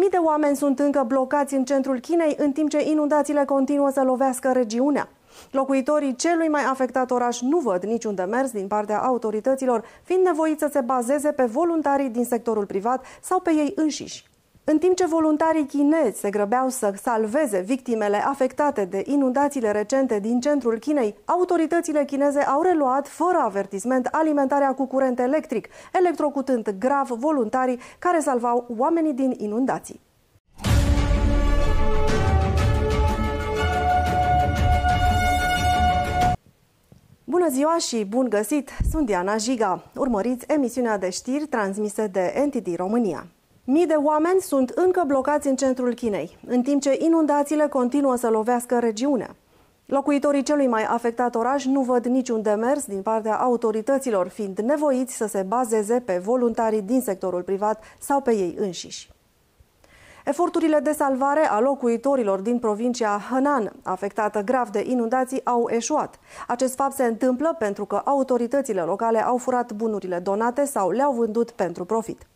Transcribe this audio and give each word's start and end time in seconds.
Mii 0.00 0.10
de 0.10 0.16
oameni 0.16 0.56
sunt 0.56 0.78
încă 0.78 1.04
blocați 1.06 1.54
în 1.54 1.64
centrul 1.64 2.00
Chinei, 2.00 2.34
în 2.38 2.52
timp 2.52 2.70
ce 2.70 2.88
inundațiile 2.90 3.44
continuă 3.44 3.90
să 3.90 4.02
lovească 4.02 4.52
regiunea. 4.52 5.08
Locuitorii 5.50 6.16
celui 6.16 6.48
mai 6.48 6.62
afectat 6.62 7.10
oraș 7.10 7.40
nu 7.40 7.58
văd 7.58 7.82
niciun 7.82 8.14
demers 8.14 8.50
din 8.50 8.66
partea 8.66 9.00
autorităților, 9.00 9.84
fiind 10.02 10.24
nevoiți 10.24 10.60
să 10.60 10.68
se 10.72 10.80
bazeze 10.80 11.32
pe 11.32 11.44
voluntarii 11.44 12.08
din 12.08 12.24
sectorul 12.24 12.66
privat 12.66 13.04
sau 13.22 13.40
pe 13.40 13.50
ei 13.50 13.72
înșiși. 13.76 14.29
În 14.64 14.78
timp 14.78 14.96
ce 14.96 15.06
voluntarii 15.06 15.66
chinezi 15.66 16.20
se 16.20 16.30
grăbeau 16.30 16.68
să 16.68 16.92
salveze 17.02 17.60
victimele 17.60 18.16
afectate 18.16 18.84
de 18.84 19.02
inundațiile 19.06 19.70
recente 19.70 20.18
din 20.18 20.40
centrul 20.40 20.78
Chinei, 20.78 21.16
autoritățile 21.24 22.04
chineze 22.04 22.40
au 22.40 22.62
reluat, 22.62 23.08
fără 23.08 23.38
avertisment, 23.38 24.06
alimentarea 24.06 24.74
cu 24.74 24.86
curent 24.86 25.18
electric, 25.18 25.68
electrocutând 25.92 26.74
grav 26.78 27.08
voluntarii 27.08 27.78
care 27.98 28.20
salvau 28.20 28.66
oamenii 28.78 29.12
din 29.12 29.34
inundații. 29.38 30.00
Bună 37.24 37.48
ziua 37.48 37.76
și 37.78 38.04
bun 38.04 38.28
găsit! 38.28 38.70
Sunt 38.90 39.06
Diana 39.06 39.36
Jiga. 39.36 39.90
Urmăriți 39.94 40.44
emisiunea 40.48 40.98
de 40.98 41.10
știri 41.10 41.46
transmise 41.46 42.06
de 42.06 42.44
NTD 42.46 42.76
România. 42.76 43.26
Mii 43.72 43.86
de 43.86 43.94
oameni 43.94 44.40
sunt 44.40 44.68
încă 44.68 45.02
blocați 45.06 45.48
în 45.48 45.56
centrul 45.56 45.94
Chinei, 45.94 46.38
în 46.46 46.62
timp 46.62 46.80
ce 46.80 46.96
inundațiile 46.98 47.66
continuă 47.66 48.16
să 48.16 48.28
lovească 48.28 48.78
regiunea. 48.78 49.36
Locuitorii 49.86 50.42
celui 50.42 50.66
mai 50.66 50.84
afectat 50.84 51.34
oraș 51.34 51.64
nu 51.64 51.80
văd 51.80 52.04
niciun 52.06 52.42
demers 52.42 52.84
din 52.84 53.02
partea 53.02 53.36
autorităților, 53.36 54.28
fiind 54.28 54.58
nevoiți 54.58 55.16
să 55.16 55.26
se 55.26 55.42
bazeze 55.42 56.00
pe 56.00 56.20
voluntarii 56.24 56.82
din 56.82 57.00
sectorul 57.00 57.42
privat 57.42 57.82
sau 58.00 58.20
pe 58.20 58.34
ei 58.34 58.54
înșiși. 58.58 59.10
Eforturile 60.24 60.78
de 60.78 60.92
salvare 60.92 61.48
a 61.50 61.60
locuitorilor 61.60 62.40
din 62.40 62.58
provincia 62.58 63.20
Henan, 63.30 63.72
afectată 63.82 64.40
grav 64.40 64.68
de 64.68 64.84
inundații, 64.86 65.44
au 65.44 65.68
eșuat. 65.68 66.18
Acest 66.46 66.74
fapt 66.74 66.94
se 66.94 67.04
întâmplă 67.04 67.56
pentru 67.58 67.84
că 67.84 68.02
autoritățile 68.04 68.80
locale 68.80 69.24
au 69.24 69.36
furat 69.36 69.72
bunurile 69.72 70.18
donate 70.18 70.64
sau 70.64 70.90
le-au 70.90 71.12
vândut 71.12 71.50
pentru 71.50 71.84
profit. 71.84 72.26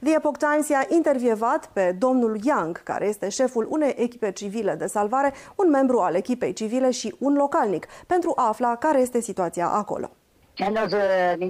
The 0.00 0.14
Epoch 0.14 0.36
Times 0.36 0.68
i-a 0.68 0.86
intervievat 0.88 1.70
pe 1.72 1.96
domnul 1.98 2.38
Yang, 2.42 2.82
care 2.82 3.06
este 3.06 3.28
șeful 3.28 3.66
unei 3.70 3.94
echipe 3.98 4.32
civile 4.32 4.74
de 4.74 4.86
salvare, 4.86 5.32
un 5.56 5.70
membru 5.70 5.98
al 5.98 6.14
echipei 6.14 6.52
civile 6.52 6.90
și 6.90 7.14
un 7.18 7.34
localnic, 7.34 7.86
pentru 8.06 8.32
a 8.36 8.48
afla 8.48 8.76
care 8.76 9.00
este 9.00 9.20
situația 9.20 9.68
acolo. 9.68 10.10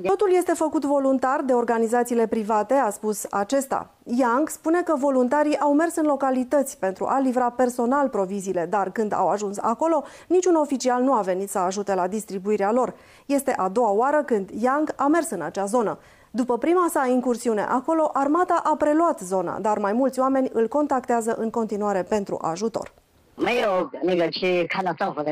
Totul 0.03 0.33
este 0.33 0.53
făcut 0.53 0.85
voluntar 0.85 1.41
de 1.41 1.53
organizațiile 1.53 2.27
private, 2.27 2.75
a 2.75 2.91
spus 2.91 3.27
acesta. 3.31 3.91
Yang 4.05 4.49
spune 4.49 4.83
că 4.83 4.95
voluntarii 4.97 5.59
au 5.59 5.73
mers 5.73 5.97
în 5.97 6.05
localități 6.05 6.79
pentru 6.79 7.07
a 7.07 7.19
livra 7.19 7.51
personal 7.51 8.09
proviziile, 8.09 8.67
dar 8.71 8.91
când 8.91 9.13
au 9.15 9.29
ajuns 9.29 9.59
acolo, 9.59 10.05
niciun 10.29 10.55
oficial 10.55 11.03
nu 11.03 11.13
a 11.13 11.21
venit 11.21 11.51
să 11.51 11.59
ajute 11.59 11.95
la 11.95 12.07
distribuirea 12.07 12.73
lor. 12.73 12.95
Este 13.27 13.55
a 13.57 13.69
doua 13.69 13.91
oară 13.91 14.23
când 14.23 14.51
Yang 14.61 14.93
a 14.97 15.07
mers 15.07 15.31
în 15.31 15.41
acea 15.41 15.65
zonă. 15.65 15.99
După 16.31 16.59
prima 16.59 16.87
sa 16.91 17.07
incursiune 17.07 17.63
acolo, 17.63 18.11
armata 18.13 18.61
a 18.65 18.77
preluat 18.77 19.21
zona, 19.21 19.59
dar 19.59 19.79
mai 19.79 19.93
mulți 19.93 20.21
oameni 20.21 20.51
îl 20.53 20.69
contactează 20.69 21.35
în 21.39 21.51
continuare 21.51 22.03
pentru 22.03 22.39
ajutor. 22.41 22.93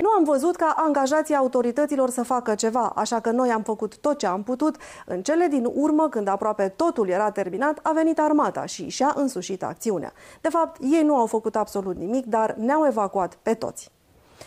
Nu 0.00 0.10
am 0.10 0.24
văzut 0.24 0.56
ca 0.56 0.74
angajații 0.76 1.34
autorităților 1.34 2.10
să 2.10 2.22
facă 2.22 2.54
ceva, 2.54 2.92
așa 2.94 3.20
că 3.20 3.30
noi 3.30 3.50
am 3.50 3.62
făcut 3.62 3.98
tot 3.98 4.18
ce 4.18 4.26
am 4.26 4.42
putut. 4.42 4.76
În 5.06 5.22
cele 5.22 5.46
din 5.46 5.68
urmă, 5.74 6.08
când 6.08 6.28
aproape 6.28 6.68
totul 6.76 7.08
era 7.08 7.30
terminat, 7.30 7.78
a 7.82 7.92
venit 7.92 8.18
armata 8.18 8.64
și 8.66 8.88
și-a 8.88 9.12
însușit 9.16 9.62
acțiunea. 9.62 10.12
De 10.40 10.48
fapt, 10.48 10.80
ei 10.80 11.02
nu 11.02 11.16
au 11.16 11.26
făcut 11.26 11.56
absolut 11.56 11.96
nimic, 11.96 12.26
dar 12.26 12.54
ne-au 12.58 12.86
evacuat 12.86 13.38
pe 13.42 13.54
toți. 13.54 13.90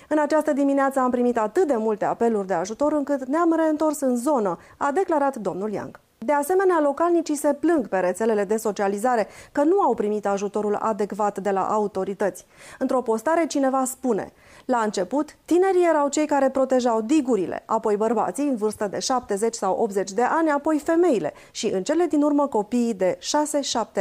În 0.07 0.19
această 0.19 0.53
dimineață 0.53 0.99
am 0.99 1.11
primit 1.11 1.37
atât 1.37 1.67
de 1.67 1.75
multe 1.75 2.05
apeluri 2.05 2.47
de 2.47 2.53
ajutor 2.53 2.93
încât 2.93 3.25
ne-am 3.25 3.53
reîntors 3.55 3.99
în 3.99 4.15
zonă, 4.15 4.57
a 4.77 4.91
declarat 4.91 5.35
domnul 5.35 5.71
Yang. 5.71 5.99
De 6.25 6.33
asemenea, 6.33 6.79
localnicii 6.81 7.35
se 7.35 7.53
plâng 7.53 7.87
pe 7.87 7.99
rețelele 7.99 8.43
de 8.43 8.57
socializare 8.57 9.27
că 9.51 9.63
nu 9.63 9.79
au 9.79 9.93
primit 9.93 10.25
ajutorul 10.25 10.75
adecvat 10.75 11.39
de 11.39 11.49
la 11.51 11.67
autorități. 11.67 12.45
Într-o 12.79 13.01
postare, 13.01 13.45
cineva 13.45 13.83
spune 13.85 14.31
La 14.65 14.77
început, 14.77 15.35
tinerii 15.45 15.87
erau 15.89 16.09
cei 16.09 16.25
care 16.25 16.49
protejau 16.49 17.01
digurile, 17.01 17.63
apoi 17.65 17.95
bărbații 17.95 18.47
în 18.47 18.55
vârstă 18.55 18.87
de 18.87 18.99
70 18.99 19.53
sau 19.53 19.75
80 19.75 20.11
de 20.11 20.21
ani, 20.21 20.49
apoi 20.49 20.79
femeile 20.79 21.33
și 21.51 21.67
în 21.67 21.83
cele 21.83 22.05
din 22.05 22.21
urmă 22.21 22.47
copiii 22.47 22.93
de 22.93 23.17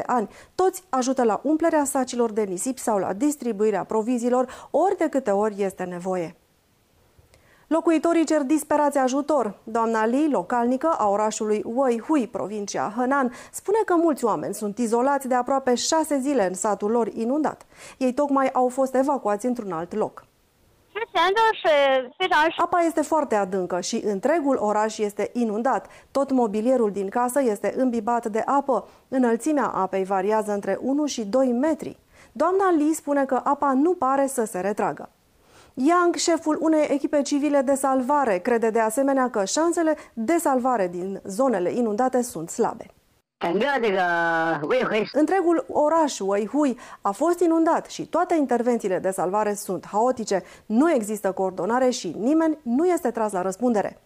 6-7 0.01 0.03
ani. 0.07 0.29
Toți 0.55 0.83
ajută 0.89 1.25
la 1.25 1.41
umplerea 1.45 1.85
sacilor 1.85 2.33
de 2.33 2.43
nisip 2.43 2.79
sau 2.79 2.99
la 2.99 3.13
distribuirea 3.13 3.85
provizilor 3.85 4.69
ori 4.71 4.97
de 4.97 5.09
câte 5.09 5.31
ori 5.31 5.63
este 5.63 5.85
nevoie. 5.85 6.40
Locuitorii 7.73 8.25
cer 8.25 8.43
disperați 8.43 8.99
ajutor. 8.99 9.55
Doamna 9.63 10.07
Li, 10.07 10.29
localnică 10.31 10.95
a 10.99 11.09
orașului 11.09 11.65
Hui, 12.07 12.27
provincia 12.27 12.93
Henan, 12.97 13.33
spune 13.53 13.79
că 13.85 13.95
mulți 13.95 14.25
oameni 14.25 14.55
sunt 14.55 14.79
izolați 14.79 15.29
de 15.29 15.35
aproape 15.35 15.75
șase 15.75 16.19
zile 16.19 16.47
în 16.47 16.55
satul 16.55 16.91
lor 16.91 17.07
inundat. 17.07 17.67
Ei 17.99 18.13
tocmai 18.13 18.51
au 18.53 18.69
fost 18.69 18.95
evacuați 18.95 19.47
într-un 19.47 19.73
alt 19.73 19.95
loc. 19.95 20.25
Apa 22.57 22.81
este 22.81 23.03
foarte 23.03 23.35
adâncă 23.35 23.81
și 23.81 24.03
întregul 24.05 24.57
oraș 24.57 24.99
este 24.99 25.31
inundat. 25.33 25.87
Tot 26.11 26.31
mobilierul 26.31 26.91
din 26.91 27.09
casă 27.09 27.43
este 27.43 27.75
îmbibat 27.77 28.27
de 28.27 28.43
apă. 28.47 28.89
Înălțimea 29.09 29.67
apei 29.67 30.05
variază 30.05 30.53
între 30.53 30.79
1 30.81 31.07
și 31.07 31.25
2 31.25 31.53
metri. 31.53 31.99
Doamna 32.33 32.71
Li 32.71 32.93
spune 32.93 33.25
că 33.25 33.41
apa 33.45 33.73
nu 33.73 33.95
pare 33.95 34.27
să 34.27 34.45
se 34.45 34.61
retragă. 34.61 35.09
Yang, 35.75 36.15
șeful 36.15 36.59
unei 36.61 36.87
echipe 36.91 37.23
civile 37.23 37.61
de 37.61 37.75
salvare, 37.75 38.39
crede 38.39 38.71
de 38.71 38.81
asemenea 38.81 39.31
că 39.31 39.45
șansele 39.45 39.97
de 40.13 40.37
salvare 40.41 40.89
din 40.89 41.21
zonele 41.25 41.73
inundate 41.73 42.23
sunt 42.23 42.51
slabe. 42.51 42.87
Întregul 45.13 45.65
oraș 45.69 46.19
Weihui 46.19 46.79
a 47.01 47.11
fost 47.11 47.41
inundat 47.41 47.87
și 47.87 48.07
toate 48.07 48.35
intervențiile 48.35 48.99
de 48.99 49.11
salvare 49.11 49.55
sunt 49.55 49.87
haotice, 49.87 50.43
nu 50.67 50.93
există 50.93 51.33
coordonare 51.33 51.91
și 51.91 52.15
nimeni 52.19 52.59
nu 52.63 52.87
este 52.87 53.11
tras 53.11 53.33
la 53.33 53.43
răspundere. 53.43 53.99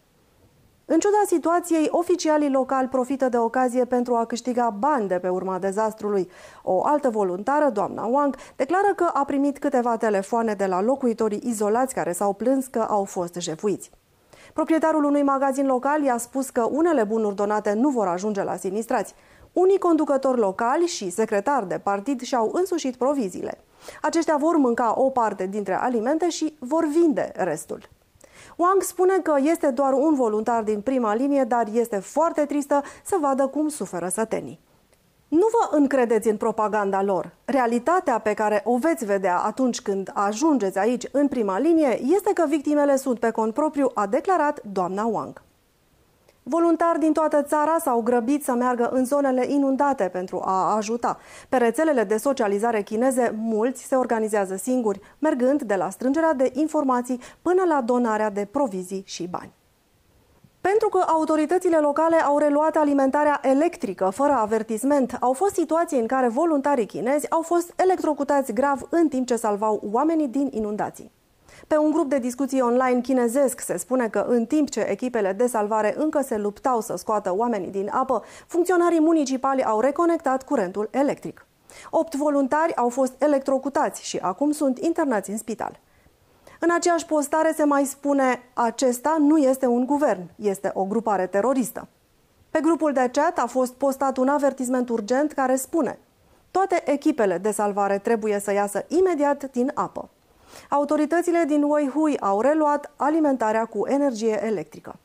În 0.86 0.98
ciuda 0.98 1.22
situației, 1.26 1.88
oficialii 1.90 2.50
locali 2.50 2.88
profită 2.88 3.28
de 3.28 3.36
ocazie 3.36 3.84
pentru 3.84 4.14
a 4.14 4.24
câștiga 4.24 4.70
bani 4.78 5.08
de 5.08 5.18
pe 5.18 5.28
urma 5.28 5.58
dezastrului. 5.58 6.30
O 6.62 6.84
altă 6.84 7.10
voluntară, 7.10 7.70
doamna 7.70 8.04
Wang, 8.04 8.36
declară 8.56 8.92
că 8.96 9.10
a 9.12 9.24
primit 9.24 9.58
câteva 9.58 9.96
telefoane 9.96 10.54
de 10.54 10.66
la 10.66 10.82
locuitorii 10.82 11.42
izolați 11.44 11.94
care 11.94 12.12
s-au 12.12 12.32
plâns 12.32 12.66
că 12.66 12.86
au 12.88 13.04
fost 13.04 13.34
jefuiți. 13.34 13.90
Proprietarul 14.52 15.04
unui 15.04 15.22
magazin 15.22 15.66
local 15.66 16.02
i-a 16.02 16.16
spus 16.16 16.50
că 16.50 16.68
unele 16.70 17.04
bunuri 17.04 17.34
donate 17.34 17.72
nu 17.72 17.88
vor 17.88 18.06
ajunge 18.06 18.42
la 18.42 18.56
sinistrați. 18.56 19.14
Unii 19.52 19.78
conducători 19.78 20.38
locali 20.38 20.86
și 20.86 21.10
secretari 21.10 21.68
de 21.68 21.80
partid 21.82 22.20
și-au 22.20 22.50
însușit 22.52 22.96
proviziile. 22.96 23.58
Aceștia 24.02 24.36
vor 24.36 24.56
mânca 24.56 24.94
o 24.96 25.10
parte 25.10 25.46
dintre 25.46 25.74
alimente 25.74 26.28
și 26.28 26.56
vor 26.58 26.86
vinde 26.86 27.32
restul. 27.34 27.88
Wang 28.56 28.82
spune 28.82 29.18
că 29.22 29.34
este 29.42 29.70
doar 29.70 29.92
un 29.92 30.14
voluntar 30.14 30.62
din 30.62 30.80
prima 30.80 31.14
linie, 31.14 31.44
dar 31.44 31.66
este 31.72 31.96
foarte 31.96 32.44
tristă 32.44 32.82
să 33.04 33.16
vadă 33.20 33.46
cum 33.46 33.68
suferă 33.68 34.08
sătenii. 34.08 34.60
Nu 35.28 35.46
vă 35.52 35.76
încredeți 35.76 36.28
în 36.28 36.36
propaganda 36.36 37.02
lor. 37.02 37.32
Realitatea 37.44 38.18
pe 38.18 38.34
care 38.34 38.62
o 38.64 38.76
veți 38.76 39.04
vedea 39.04 39.38
atunci 39.38 39.80
când 39.80 40.10
ajungeți 40.12 40.78
aici 40.78 41.04
în 41.12 41.28
prima 41.28 41.58
linie 41.58 42.00
este 42.02 42.32
că 42.34 42.44
victimele 42.48 42.96
sunt 42.96 43.18
pe 43.18 43.30
cont 43.30 43.54
propriu, 43.54 43.90
a 43.94 44.06
declarat 44.06 44.62
doamna 44.72 45.04
Wang. 45.04 45.42
Voluntari 46.46 46.98
din 46.98 47.12
toată 47.12 47.42
țara 47.42 47.76
s-au 47.78 48.00
grăbit 48.00 48.44
să 48.44 48.52
meargă 48.52 48.88
în 48.92 49.04
zonele 49.04 49.46
inundate 49.48 50.08
pentru 50.12 50.40
a 50.44 50.74
ajuta. 50.76 51.18
Pe 51.48 51.56
rețelele 51.56 52.04
de 52.04 52.16
socializare 52.16 52.82
chineze, 52.82 53.34
mulți 53.38 53.84
se 53.84 53.94
organizează 53.94 54.56
singuri, 54.56 55.00
mergând 55.18 55.62
de 55.62 55.74
la 55.74 55.90
strângerea 55.90 56.32
de 56.32 56.50
informații 56.54 57.20
până 57.42 57.62
la 57.68 57.80
donarea 57.80 58.30
de 58.30 58.48
provizii 58.50 59.02
și 59.06 59.26
bani. 59.26 59.52
Pentru 60.60 60.88
că 60.88 61.04
autoritățile 61.06 61.78
locale 61.78 62.16
au 62.16 62.38
reluat 62.38 62.76
alimentarea 62.76 63.40
electrică 63.42 64.10
fără 64.10 64.32
avertisment, 64.32 65.16
au 65.20 65.32
fost 65.32 65.54
situații 65.54 66.00
în 66.00 66.06
care 66.06 66.28
voluntarii 66.28 66.86
chinezi 66.86 67.30
au 67.30 67.42
fost 67.42 67.72
electrocutați 67.76 68.52
grav 68.52 68.86
în 68.90 69.08
timp 69.08 69.26
ce 69.26 69.36
salvau 69.36 69.80
oamenii 69.92 70.28
din 70.28 70.48
inundații. 70.50 71.12
Pe 71.66 71.76
un 71.76 71.90
grup 71.90 72.08
de 72.08 72.18
discuții 72.18 72.60
online 72.60 73.00
chinezesc 73.00 73.60
se 73.60 73.76
spune 73.76 74.08
că 74.08 74.24
în 74.28 74.46
timp 74.46 74.70
ce 74.70 74.80
echipele 74.80 75.32
de 75.32 75.46
salvare 75.46 75.94
încă 75.96 76.22
se 76.22 76.36
luptau 76.36 76.80
să 76.80 76.96
scoată 76.96 77.34
oamenii 77.36 77.70
din 77.70 77.88
apă, 77.92 78.22
funcționarii 78.46 79.00
municipali 79.00 79.64
au 79.64 79.80
reconectat 79.80 80.42
curentul 80.42 80.88
electric. 80.90 81.46
Opt 81.90 82.14
voluntari 82.14 82.76
au 82.76 82.88
fost 82.88 83.22
electrocutați 83.22 84.04
și 84.04 84.16
acum 84.16 84.50
sunt 84.50 84.78
internați 84.78 85.30
în 85.30 85.36
spital. 85.36 85.80
În 86.60 86.68
aceeași 86.74 87.06
postare 87.06 87.52
se 87.56 87.64
mai 87.64 87.84
spune 87.84 88.42
acesta 88.54 89.16
nu 89.18 89.38
este 89.38 89.66
un 89.66 89.86
guvern, 89.86 90.30
este 90.36 90.70
o 90.74 90.84
grupare 90.84 91.26
teroristă. 91.26 91.88
Pe 92.50 92.60
grupul 92.60 92.92
de 92.92 93.08
chat 93.12 93.38
a 93.38 93.46
fost 93.46 93.72
postat 93.72 94.16
un 94.16 94.28
avertisment 94.28 94.88
urgent 94.88 95.32
care 95.32 95.56
spune 95.56 95.98
Toate 96.50 96.82
echipele 96.90 97.38
de 97.38 97.50
salvare 97.50 97.98
trebuie 97.98 98.38
să 98.38 98.52
iasă 98.52 98.84
imediat 98.88 99.50
din 99.50 99.70
apă. 99.74 100.08
Autoritățile 100.68 101.44
din 101.46 101.62
Weihui 101.62 102.18
au 102.18 102.40
reluat 102.40 102.92
alimentarea 102.96 103.64
cu 103.64 103.86
energie 103.86 104.44
electrică. 104.44 104.96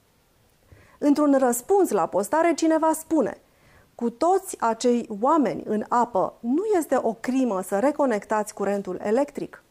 Într-un 0.98 1.36
răspuns 1.40 1.92
la 1.92 2.06
postare, 2.06 2.54
cineva 2.54 2.94
spune 2.94 3.42
cu 4.00 4.10
toți 4.10 4.56
acei 4.60 5.10
oameni 5.22 5.64
în 5.66 5.84
apă, 5.90 6.34
nu 6.40 6.64
este 6.78 7.00
o 7.02 7.14
crimă 7.14 7.62
să 7.62 7.80
reconectați 7.80 8.54
curentul 8.54 9.00
electric. 9.04 9.64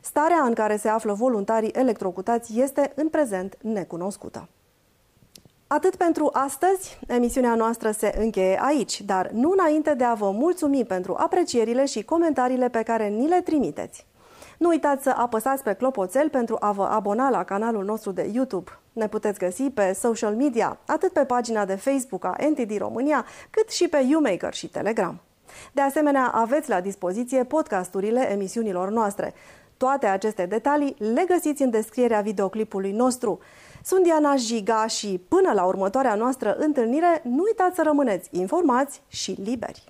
Starea 0.00 0.42
în 0.42 0.54
care 0.54 0.76
se 0.76 0.88
află 0.88 1.12
voluntarii 1.12 1.70
electrocutați 1.70 2.60
este 2.60 2.92
în 2.94 3.08
prezent 3.08 3.56
necunoscută. 3.60 4.48
Atât 5.66 5.96
pentru 5.96 6.30
astăzi, 6.32 6.98
emisiunea 7.06 7.54
noastră 7.54 7.90
se 7.90 8.14
încheie 8.18 8.60
aici, 8.62 9.00
dar 9.00 9.30
nu 9.30 9.50
înainte 9.50 9.94
de 9.94 10.04
a 10.04 10.14
vă 10.14 10.30
mulțumi 10.30 10.84
pentru 10.84 11.14
aprecierile 11.18 11.84
și 11.84 12.04
comentariile 12.04 12.68
pe 12.68 12.82
care 12.82 13.08
ni 13.08 13.28
le 13.28 13.40
trimiteți. 13.40 14.06
Nu 14.58 14.68
uitați 14.68 15.02
să 15.02 15.14
apăsați 15.16 15.62
pe 15.62 15.72
clopoțel 15.72 16.28
pentru 16.28 16.56
a 16.60 16.72
vă 16.72 16.84
abona 16.84 17.30
la 17.30 17.44
canalul 17.44 17.84
nostru 17.84 18.10
de 18.10 18.30
YouTube. 18.32 18.70
Ne 18.92 19.08
puteți 19.08 19.38
găsi 19.38 19.62
pe 19.62 19.92
social 19.92 20.34
media, 20.34 20.78
atât 20.86 21.12
pe 21.12 21.24
pagina 21.24 21.64
de 21.64 21.74
Facebook 21.74 22.24
a 22.24 22.36
NTD 22.50 22.78
România, 22.78 23.26
cât 23.50 23.70
și 23.70 23.88
pe 23.88 24.04
YouMaker 24.08 24.54
și 24.54 24.68
Telegram. 24.68 25.20
De 25.72 25.80
asemenea, 25.80 26.26
aveți 26.26 26.68
la 26.68 26.80
dispoziție 26.80 27.44
podcasturile 27.44 28.30
emisiunilor 28.30 28.90
noastre. 28.90 29.34
Toate 29.76 30.06
aceste 30.06 30.46
detalii 30.46 30.96
le 30.98 31.24
găsiți 31.28 31.62
în 31.62 31.70
descrierea 31.70 32.20
videoclipului 32.20 32.92
nostru. 32.92 33.38
Sunt 33.84 34.02
Diana 34.02 34.36
Jiga 34.36 34.86
și 34.86 35.20
până 35.28 35.52
la 35.52 35.64
următoarea 35.64 36.14
noastră 36.14 36.56
întâlnire, 36.58 37.20
nu 37.24 37.42
uitați 37.42 37.76
să 37.76 37.82
rămâneți 37.82 38.28
informați 38.32 39.02
și 39.08 39.36
liberi. 39.44 39.84